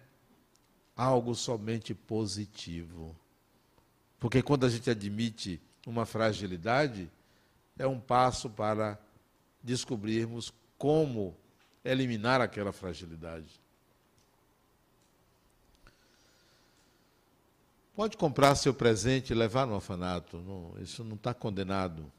[0.96, 3.16] algo somente positivo.
[4.20, 7.12] Porque quando a gente admite uma fragilidade,
[7.78, 9.00] é um passo para
[9.64, 11.36] descobrirmos como
[11.84, 13.60] eliminar aquela fragilidade.
[17.96, 22.12] Pode comprar seu presente e levar no orfanato, não, isso não está condenado.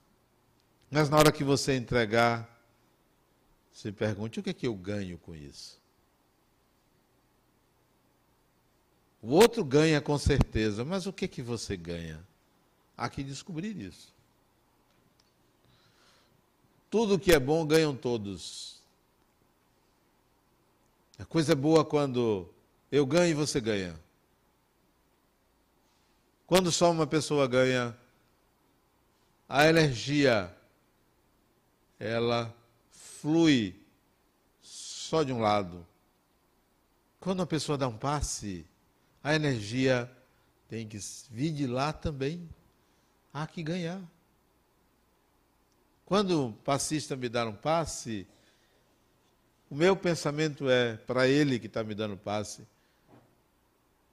[0.90, 2.48] Mas na hora que você entregar,
[3.72, 5.81] se pergunte o que é que eu ganho com isso.
[9.22, 12.20] O outro ganha com certeza, mas o que é que você ganha?
[12.96, 14.12] Há que descobrir isso.
[16.90, 18.81] Tudo que é bom ganham todos.
[21.22, 22.52] A coisa é boa quando
[22.90, 23.94] eu ganho e você ganha.
[26.48, 27.96] Quando só uma pessoa ganha,
[29.48, 30.52] a energia
[31.96, 32.52] ela
[32.90, 33.80] flui
[34.61, 35.87] só de um lado.
[37.20, 38.66] Quando a pessoa dá um passe,
[39.22, 40.11] a energia
[40.68, 40.98] tem que
[41.30, 42.50] vir de lá também.
[43.32, 44.02] Há que ganhar.
[46.04, 48.26] Quando o passista me dá um passe,
[49.72, 52.61] o meu pensamento é para ele que está me dando passe.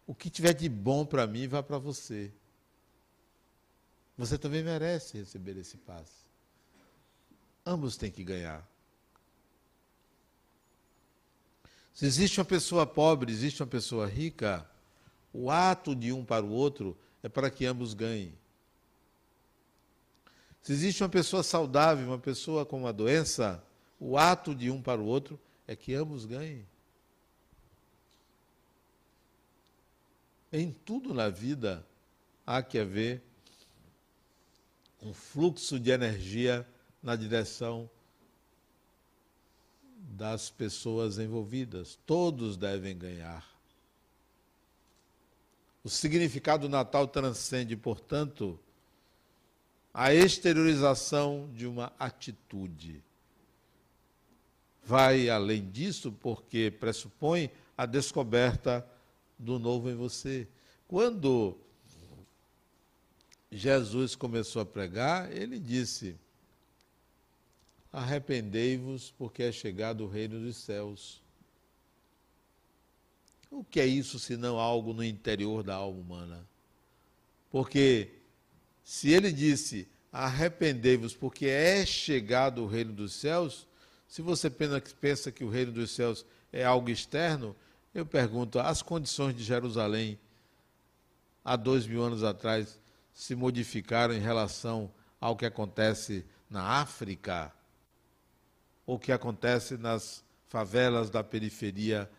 [0.07, 2.31] O que tiver de bom para mim, vá para você.
[4.17, 6.23] Você também merece receber esse passe.
[7.65, 8.65] Ambos têm que ganhar.
[11.93, 14.65] Se existe uma pessoa pobre, existe uma pessoa rica,
[15.33, 18.33] o ato de um para o outro é para que ambos ganhem.
[20.61, 23.61] Se existe uma pessoa saudável, uma pessoa com uma doença,
[23.99, 25.37] o ato de um para o outro
[25.69, 26.65] é que ambos ganhem.
[30.51, 31.85] Em tudo na vida
[32.43, 33.21] há que haver
[34.99, 36.67] um fluxo de energia
[37.03, 37.87] na direção
[40.17, 41.99] das pessoas envolvidas.
[42.03, 43.47] Todos devem ganhar.
[45.83, 48.59] O significado do Natal transcende, portanto,
[49.93, 53.03] a exteriorização de uma atitude.
[54.89, 58.83] Vai além disso porque pressupõe a descoberta
[59.37, 60.47] do novo em você.
[60.87, 61.55] Quando
[63.51, 66.15] Jesus começou a pregar, ele disse:
[67.93, 71.21] Arrependei-vos, porque é chegado o reino dos céus.
[73.51, 76.47] O que é isso senão algo no interior da alma humana?
[77.51, 78.09] Porque
[78.83, 83.68] se ele disse arrependei-vos, porque é chegado o reino dos céus,
[84.09, 87.55] se você pensa que o reino dos céus é algo externo,
[87.95, 90.19] eu pergunto: as condições de Jerusalém
[91.45, 92.77] há dois mil anos atrás
[93.13, 94.91] se modificaram em relação
[95.21, 97.53] ao que acontece na África?
[98.91, 102.09] o que acontece nas favelas da periferia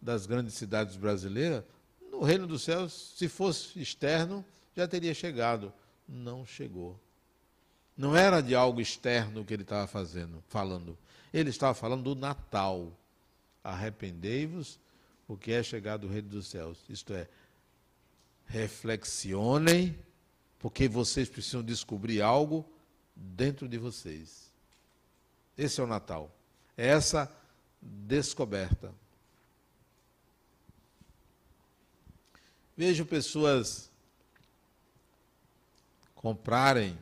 [0.00, 1.64] das grandes cidades brasileiras,
[2.08, 4.44] no reino dos céus, se fosse externo,
[4.76, 5.72] já teria chegado.
[6.06, 6.96] Não chegou.
[7.96, 10.96] Não era de algo externo que ele estava fazendo, falando.
[11.32, 12.92] Ele estava falando do Natal.
[13.62, 14.78] Arrependei-vos,
[15.26, 16.78] porque é chegado o reino dos céus.
[16.88, 17.28] Isto é,
[18.46, 19.98] reflexionem,
[20.58, 22.64] porque vocês precisam descobrir algo
[23.14, 24.50] dentro de vocês.
[25.56, 26.34] Esse é o Natal.
[26.76, 27.30] É essa
[27.80, 28.92] descoberta.
[32.76, 33.90] Vejo pessoas
[36.14, 36.98] comprarem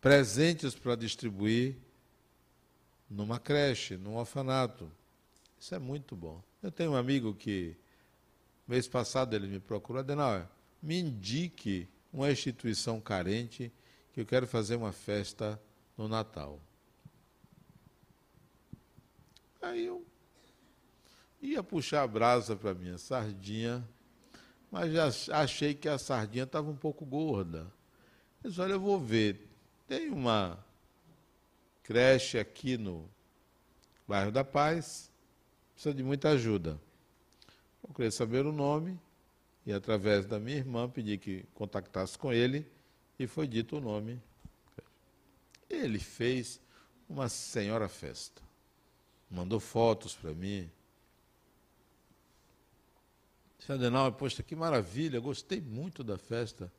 [0.00, 1.76] presentes para distribuir
[3.08, 4.90] numa creche, num orfanato.
[5.58, 6.42] Isso é muito bom.
[6.62, 7.76] Eu tenho um amigo que,
[8.66, 10.46] mês passado, ele me procurou, Adenauer,
[10.82, 13.72] me indique uma instituição carente
[14.12, 15.60] que eu quero fazer uma festa
[15.96, 16.60] no Natal.
[19.60, 20.04] Aí eu
[21.42, 23.86] ia puxar a brasa para minha sardinha,
[24.70, 27.70] mas já achei que a sardinha estava um pouco gorda.
[28.42, 29.49] Eu disse, olha, eu vou ver.
[29.90, 30.56] Tem uma
[31.82, 33.10] creche aqui no
[34.06, 35.10] bairro da Paz,
[35.74, 36.80] precisa de muita ajuda.
[37.96, 38.96] Queria saber o nome
[39.66, 42.64] e, através da minha irmã, pedi que contactasse com ele
[43.18, 44.22] e foi dito o nome.
[45.68, 46.60] Ele fez
[47.08, 48.40] uma senhora festa
[49.28, 50.70] mandou fotos para mim.
[53.58, 56.70] Disse, Adenauer, poxa, que maravilha, gostei muito da festa.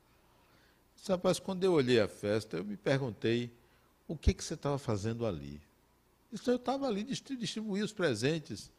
[1.07, 3.51] Rapaz, quando eu olhei a festa, eu me perguntei
[4.07, 5.61] o que, que você estava fazendo ali.
[6.31, 8.71] Disse, eu estava ali distribuir os presentes.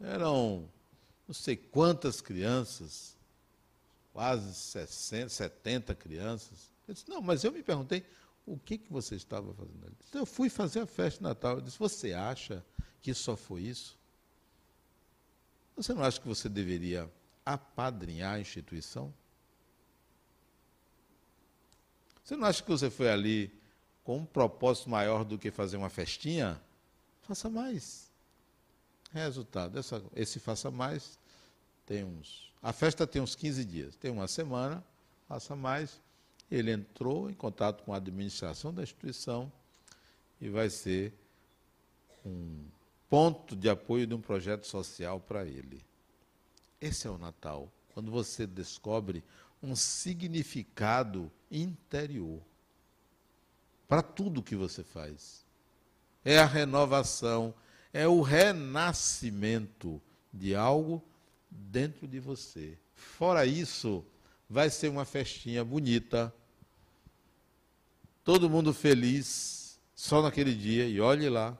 [0.00, 0.68] Eram
[1.26, 3.16] não sei quantas crianças,
[4.12, 6.70] quase 60, 70 crianças.
[6.86, 8.04] Eu disse, não, mas eu me perguntei
[8.46, 9.96] o que, que você estava fazendo ali?
[10.14, 11.56] Eu fui fazer a festa de Natal.
[11.56, 12.64] Eu disse, você acha
[13.00, 13.98] que só foi isso?
[15.76, 17.10] Você não acha que você deveria
[17.44, 19.12] apadrinhar a instituição?
[22.28, 23.50] Você não acha que você foi ali
[24.04, 26.60] com um propósito maior do que fazer uma festinha?
[27.22, 28.10] Faça mais.
[29.10, 31.18] Resultado, essa, esse faça mais
[31.86, 32.52] tem uns.
[32.62, 34.84] A festa tem uns 15 dias, tem uma semana,
[35.26, 36.02] faça mais.
[36.50, 39.50] Ele entrou em contato com a administração da instituição
[40.38, 41.14] e vai ser
[42.26, 42.62] um
[43.08, 45.82] ponto de apoio de um projeto social para ele.
[46.78, 49.24] Esse é o Natal, quando você descobre
[49.62, 52.40] um significado interior
[53.86, 55.44] para tudo que você faz.
[56.24, 57.54] É a renovação,
[57.92, 60.00] é o renascimento
[60.32, 61.02] de algo
[61.50, 62.78] dentro de você.
[62.94, 64.04] Fora isso,
[64.48, 66.34] vai ser uma festinha bonita,
[68.22, 71.56] todo mundo feliz, só naquele dia, e olhe lá.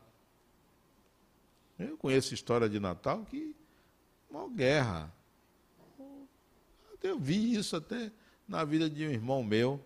[1.78, 3.54] Eu conheço história de Natal que
[4.30, 5.12] uma guerra.
[7.02, 8.10] Eu vi isso até
[8.46, 9.80] na vida de um irmão meu,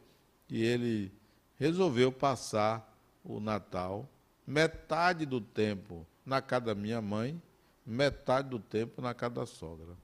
[0.46, 1.12] que ele
[1.58, 2.88] resolveu passar
[3.24, 4.08] o Natal
[4.46, 7.40] metade do tempo na casa da minha mãe,
[7.84, 9.96] metade do tempo na casa da sogra.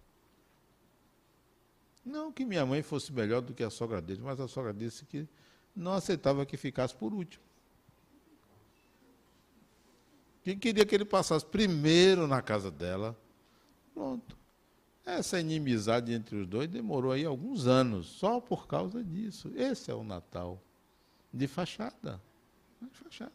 [2.05, 5.05] Não que minha mãe fosse melhor do que a sogra dele, mas a sogra disse
[5.05, 5.29] que
[5.77, 7.45] não aceitava que ficasse por último.
[10.43, 13.17] Que queria que ele passasse primeiro na casa dela.
[13.93, 14.38] Pronto.
[15.09, 19.51] Essa inimizade entre os dois demorou aí alguns anos, só por causa disso.
[19.57, 20.63] Esse é o Natal.
[21.33, 22.21] De fachada.
[22.79, 23.33] De fachada.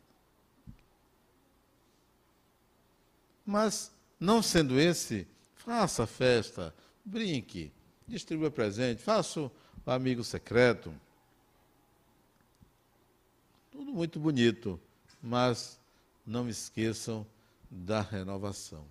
[3.43, 6.71] Mas, não sendo esse, faça festa,
[7.03, 7.71] brinque,
[8.07, 9.51] distribua presente, faça o
[9.83, 10.93] amigo secreto.
[13.71, 14.79] Tudo muito bonito,
[15.19, 15.79] mas
[16.23, 17.25] não esqueçam
[17.67, 18.85] da renovação.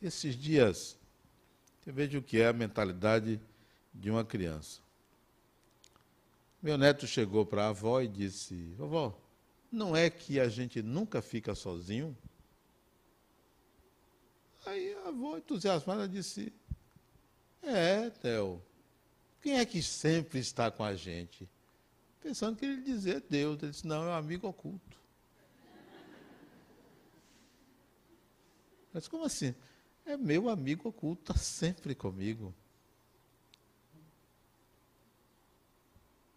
[0.00, 0.97] Esses dias,
[1.88, 3.40] eu vejo o que é a mentalidade
[3.94, 4.82] de uma criança.
[6.60, 9.18] Meu neto chegou para a avó e disse: Vovó,
[9.72, 12.14] não é que a gente nunca fica sozinho?
[14.66, 16.52] Aí a avó, entusiasmada, disse:
[17.62, 18.62] é, Theo.
[19.40, 21.48] Quem é que sempre está com a gente?
[22.20, 23.62] Pensando que ele dizia Deus.
[23.62, 24.98] Ele disse, não, é um amigo oculto.
[28.92, 29.54] Mas como assim?
[30.08, 32.54] É meu amigo oculto, está sempre comigo.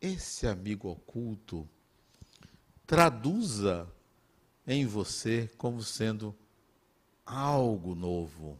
[0.02, 1.66] Esse amigo oculto
[2.86, 3.90] traduza
[4.68, 6.36] em você como sendo
[7.26, 8.60] algo novo,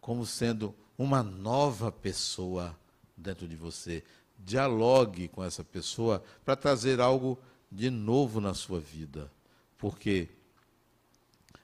[0.00, 2.76] como sendo uma nova pessoa
[3.16, 4.02] dentro de você.
[4.36, 7.38] Dialogue com essa pessoa para trazer algo
[7.70, 9.30] de novo na sua vida.
[9.78, 10.28] Porque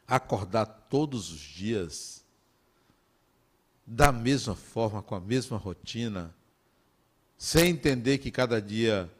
[0.07, 2.24] acordar todos os dias
[3.87, 6.34] da mesma forma, com a mesma rotina,
[7.39, 9.11] sem entender que cada dia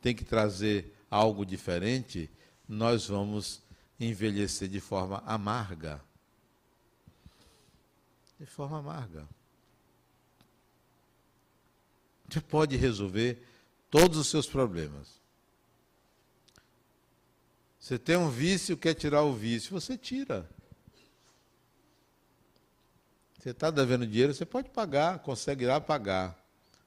[0.00, 2.28] tem que trazer algo diferente,
[2.68, 3.62] nós vamos
[4.00, 6.02] envelhecer de forma amarga.
[8.38, 9.28] De forma amarga.
[12.28, 13.40] Você pode resolver
[13.90, 15.20] todos os seus problemas.
[17.78, 20.50] Você tem um vício, quer tirar o vício, você tira.
[23.46, 26.36] Você está devendo dinheiro, você pode pagar, consegue ir lá pagar.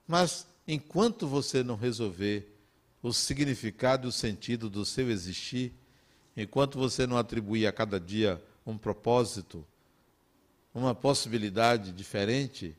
[0.06, 2.54] Mas enquanto você não resolver
[3.02, 5.74] o significado e o sentido do seu existir,
[6.36, 9.66] enquanto você não atribuir a cada dia um propósito,
[10.76, 12.76] uma possibilidade diferente,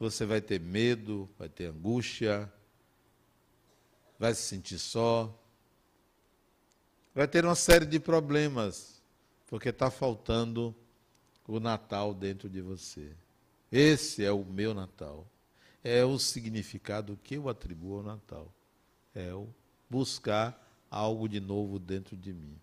[0.00, 2.50] você vai ter medo, vai ter angústia,
[4.18, 5.30] vai se sentir só,
[7.14, 9.02] vai ter uma série de problemas,
[9.46, 10.74] porque está faltando
[11.46, 13.12] o Natal dentro de você.
[13.70, 15.26] Esse é o meu Natal.
[15.82, 18.52] É o significado que eu atribuo ao Natal.
[19.14, 19.48] É o
[19.88, 22.58] buscar algo de novo dentro de mim.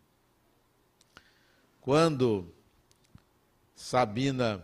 [1.80, 2.48] Quando
[3.76, 4.64] Sabina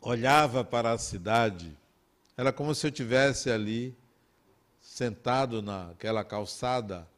[0.00, 1.76] olhava para a cidade,
[2.36, 3.96] era como se eu tivesse ali
[4.80, 7.08] sentado naquela calçada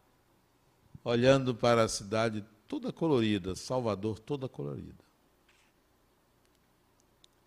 [1.03, 5.06] olhando para a cidade toda colorida, Salvador toda colorida.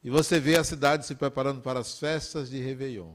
[0.04, 3.14] E você vê a cidade se preparando para as festas de Réveillon.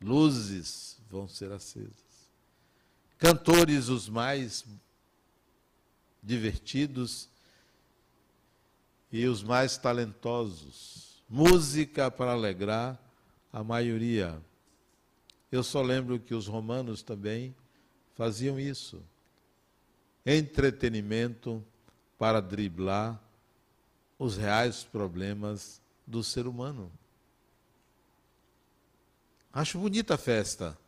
[0.00, 2.10] Luzes vão ser acesas.
[3.18, 4.64] Cantores os mais
[6.22, 7.28] divertidos
[9.10, 11.22] e os mais talentosos.
[11.28, 12.98] Música para alegrar
[13.52, 14.40] a maioria.
[15.50, 17.54] Eu só lembro que os romanos também
[18.14, 19.02] faziam isso.
[20.24, 21.64] Entretenimento
[22.18, 23.20] para driblar
[24.20, 26.92] os reais problemas do ser humano.
[29.52, 30.78] Acho bonita a festa.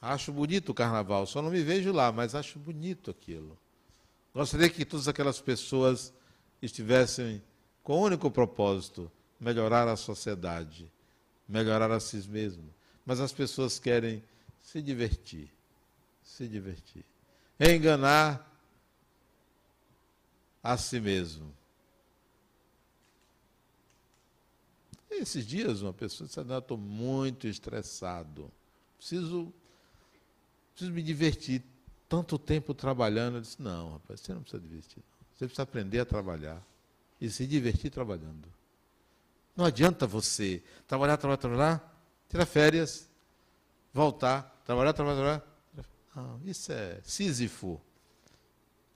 [0.00, 1.26] Acho bonito o carnaval.
[1.26, 3.58] Só não me vejo lá, mas acho bonito aquilo.
[4.32, 6.10] Gostaria que todas aquelas pessoas
[6.62, 7.42] estivessem
[7.82, 10.90] com o único propósito: melhorar a sociedade,
[11.46, 12.72] melhorar a si mesmo.
[13.04, 14.24] Mas as pessoas querem
[14.62, 15.50] se divertir
[16.30, 17.04] se divertir.
[17.58, 18.46] Enganar
[20.62, 21.54] a si mesmo.
[25.20, 28.50] Esses dias uma pessoa disse, não, estou muito estressado.
[28.96, 29.52] Preciso,
[30.72, 31.62] preciso me divertir.
[32.08, 33.36] Tanto tempo trabalhando.
[33.36, 34.98] Eu disse, não, rapaz, você não precisa divertir.
[34.98, 35.26] Não.
[35.32, 36.62] Você precisa aprender a trabalhar
[37.20, 38.48] e se divertir trabalhando.
[39.56, 43.08] Não adianta você trabalhar, trabalhar, trabalhar, tirar férias,
[43.92, 45.50] voltar, trabalhar, trabalhar, trabalhar,
[46.16, 47.80] ah, isso é Sísifo.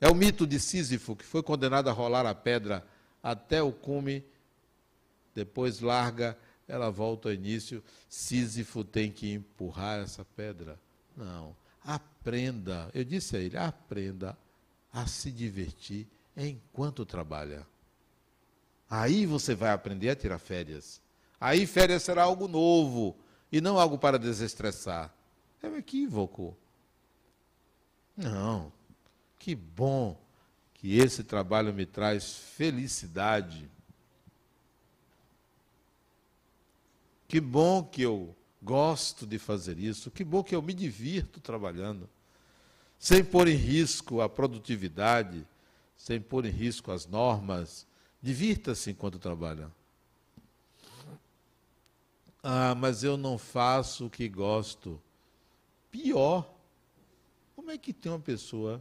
[0.01, 2.87] É o mito de Sísifo, que foi condenado a rolar a pedra
[3.23, 4.25] até o cume,
[5.35, 7.83] depois larga, ela volta ao início.
[8.09, 10.79] Sísifo tem que empurrar essa pedra.
[11.17, 11.57] Não.
[11.85, 14.37] Aprenda, eu disse a ele, aprenda
[14.93, 16.07] a se divertir
[16.37, 17.67] enquanto trabalha.
[18.89, 21.01] Aí você vai aprender a tirar férias.
[21.41, 23.17] Aí férias será algo novo
[23.51, 25.13] e não algo para desestressar.
[25.63, 26.57] É um equívoco.
[28.17, 28.73] Não.
[29.39, 30.19] Que bom
[30.75, 33.71] que esse trabalho me traz felicidade.
[37.35, 38.33] Que bom que eu
[38.63, 40.09] gosto de fazer isso.
[40.09, 42.09] Que bom que eu me divirto trabalhando.
[42.97, 45.45] Sem pôr em risco a produtividade,
[45.97, 47.89] sem pôr em risco as normas.
[48.23, 49.69] Divirta-se enquanto trabalha.
[52.41, 55.03] Ah, mas eu não faço o que gosto.
[55.91, 56.49] Pior.
[57.57, 58.81] Como é que tem uma pessoa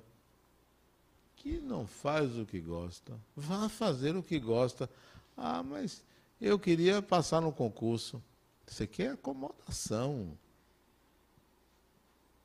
[1.37, 3.19] que não faz o que gosta?
[3.35, 4.87] Vá fazer o que gosta.
[5.35, 6.03] Ah, mas
[6.39, 8.21] eu queria passar no concurso.
[8.65, 10.37] Você quer acomodação.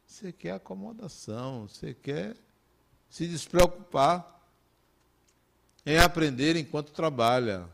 [0.07, 1.69] Você quer acomodação.
[1.69, 2.37] Você quer
[3.09, 4.39] se despreocupar
[5.87, 7.69] em aprender enquanto trabalha.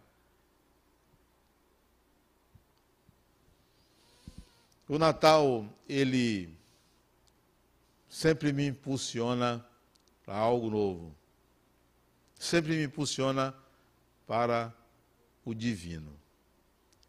[4.86, 6.56] O Natal, ele
[8.08, 9.66] sempre me impulsiona
[10.24, 11.14] para algo novo.
[12.38, 13.54] Sempre me impulsiona
[14.26, 14.72] para
[15.44, 16.23] o divino.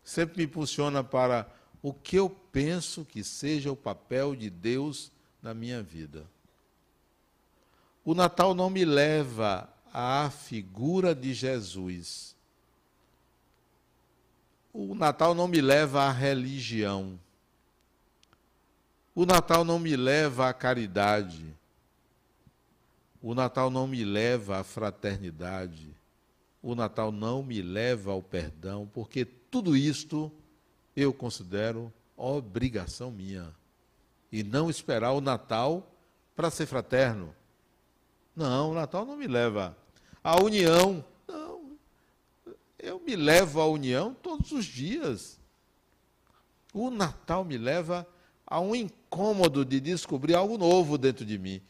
[0.06, 1.52] Sempre me impulsiona para
[1.82, 6.26] o que eu penso que seja o papel de Deus na minha vida.
[8.06, 12.36] O Natal não me leva à figura de Jesus.
[14.72, 17.20] O Natal não me leva à religião.
[19.16, 21.56] O Natal não me leva à caridade.
[23.24, 25.96] O Natal não me leva à fraternidade.
[26.66, 30.32] O Natal não me leva ao perdão, porque tudo isto
[30.96, 33.56] eu considero obrigação minha.
[34.32, 35.88] E não esperar o Natal
[36.36, 37.36] para ser fraterno.
[38.36, 39.78] Não, o Natal não me leva
[40.24, 41.06] à união.
[41.28, 41.78] Não.
[42.80, 45.40] Eu me levo à união todos os dias.
[46.74, 48.08] O Natal me leva
[48.44, 51.62] a um incômodo de descobrir algo novo dentro de mim.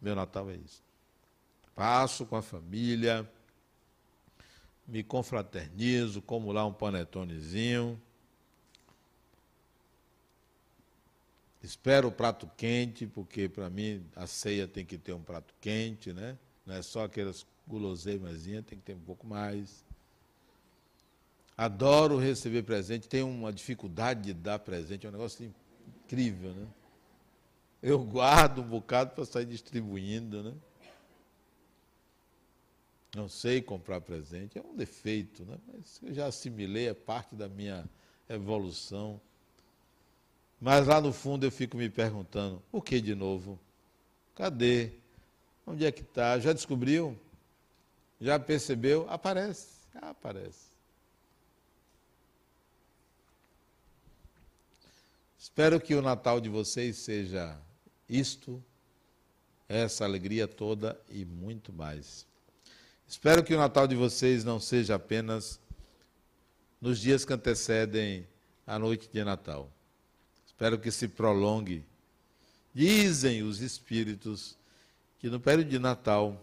[0.00, 0.80] Meu Natal é isso.
[1.74, 3.28] Passo com a família,
[4.90, 8.00] me confraternizo, como lá um panetonezinho.
[11.62, 16.12] Espero o prato quente, porque para mim a ceia tem que ter um prato quente,
[16.12, 16.36] né?
[16.66, 19.84] Não é só aquelas guloseimazinhas, tem que ter um pouco mais.
[21.56, 25.52] Adoro receber presente, tenho uma dificuldade de dar presente, é um negócio
[26.04, 26.66] incrível, né?
[27.82, 30.54] Eu guardo um bocado para sair distribuindo, né?
[33.14, 35.58] Não sei comprar presente, é um defeito, né?
[35.66, 37.88] Mas eu já assimilei, é parte da minha
[38.28, 39.20] evolução.
[40.60, 43.58] Mas lá no fundo eu fico me perguntando: o que de novo?
[44.36, 44.92] Cadê?
[45.66, 46.38] Onde é que está?
[46.38, 47.18] Já descobriu?
[48.20, 49.06] Já percebeu?
[49.10, 49.68] Aparece.
[49.94, 50.70] Aparece.
[55.38, 57.58] Espero que o Natal de vocês seja
[58.08, 58.62] isto,
[59.68, 62.29] essa alegria toda e muito mais.
[63.10, 65.58] Espero que o Natal de vocês não seja apenas
[66.80, 68.24] nos dias que antecedem
[68.64, 69.68] a noite de Natal.
[70.46, 71.84] Espero que se prolongue.
[72.72, 74.56] Dizem os espíritos
[75.18, 76.40] que no período de Natal,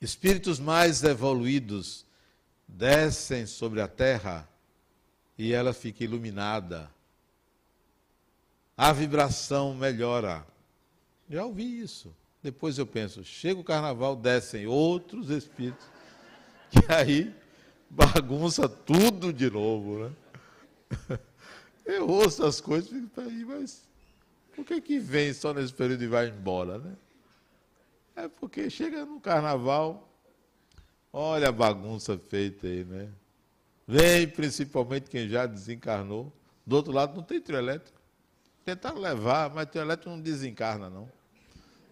[0.00, 2.06] espíritos mais evoluídos
[2.66, 4.48] descem sobre a terra
[5.36, 6.90] e ela fica iluminada.
[8.74, 10.46] A vibração melhora.
[11.28, 12.16] Já ouvi isso.
[12.42, 15.86] Depois eu penso, chega o carnaval, descem outros espíritos,
[16.70, 17.34] que aí
[17.90, 20.12] bagunça tudo de novo, né?
[21.84, 23.88] Eu ouço as coisas e fico aí, mas
[24.54, 26.94] por que, que vem só nesse período e vai embora, né?
[28.14, 30.06] É porque chega no carnaval,
[31.10, 33.08] olha a bagunça feita aí, né?
[33.86, 36.30] Vem principalmente quem já desencarnou.
[36.66, 37.98] Do outro lado não tem trio elétrico.
[38.66, 41.10] Tentaram levar, mas trio elétrico não desencarna, não.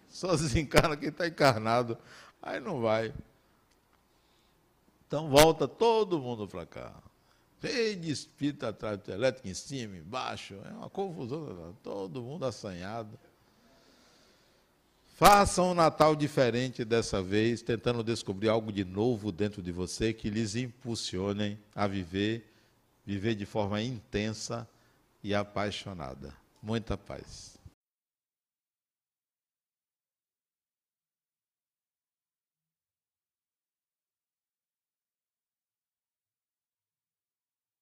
[0.08, 1.98] Só desencarna quem está encarnado.
[2.42, 3.12] Aí não vai.
[5.06, 6.94] Então volta todo mundo para cá
[7.60, 13.18] cheio de espírito atrás do elétrico, em cima, embaixo, é uma confusão, todo mundo assanhado.
[15.16, 20.28] Façam um Natal diferente dessa vez, tentando descobrir algo de novo dentro de você que
[20.28, 22.52] lhes impulsionem a viver,
[23.04, 24.68] viver de forma intensa
[25.24, 26.34] e apaixonada.
[26.62, 27.55] Muita paz.